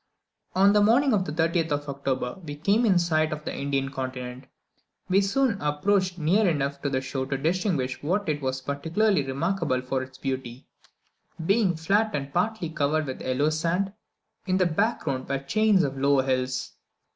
On 0.55 0.73
the 0.73 0.81
morning 0.81 1.13
of 1.13 1.25
the 1.25 1.31
30th 1.31 1.69
of 1.71 1.87
October 1.87 2.39
we 2.43 2.55
came 2.55 2.87
in 2.87 2.97
sight 2.97 3.31
of 3.31 3.45
the 3.45 3.55
Indian 3.55 3.89
continent. 3.89 4.47
We 5.09 5.21
soon 5.21 5.61
approached 5.61 6.17
near 6.17 6.49
enough 6.49 6.81
to 6.81 6.89
the 6.89 7.01
shore 7.01 7.27
to 7.27 7.37
distinguish 7.37 8.01
that 8.01 8.23
it 8.27 8.41
was 8.41 8.61
particularly 8.63 9.23
remarkable 9.23 9.83
for 9.83 10.01
its 10.01 10.17
beauty, 10.17 10.65
being 11.45 11.75
flat 11.75 12.15
and 12.15 12.33
partly 12.33 12.71
covered 12.71 13.05
with 13.05 13.21
yellow 13.21 13.51
sand; 13.51 13.93
in 14.47 14.57
the 14.57 14.65
back 14.65 15.01
ground 15.01 15.29
were 15.29 15.37
chains 15.37 15.83
of 15.83 15.95
low 15.99 16.21
hills. 16.21 16.73